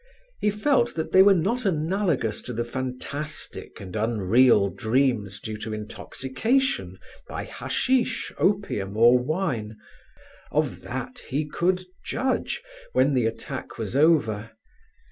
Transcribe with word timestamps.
He 0.39 0.49
felt 0.49 0.95
that 0.95 1.11
they 1.11 1.21
were 1.21 1.35
not 1.35 1.63
analogous 1.63 2.41
to 2.41 2.53
the 2.53 2.65
fantastic 2.65 3.79
and 3.79 3.95
unreal 3.95 4.71
dreams 4.71 5.39
due 5.39 5.57
to 5.59 5.75
intoxication 5.75 6.97
by 7.27 7.43
hashish, 7.43 8.31
opium 8.39 8.97
or 8.97 9.19
wine. 9.19 9.77
Of 10.51 10.81
that 10.81 11.19
he 11.29 11.45
could 11.45 11.83
judge, 12.03 12.63
when 12.93 13.13
the 13.13 13.27
attack 13.27 13.77
was 13.77 13.95
over. 13.95 14.49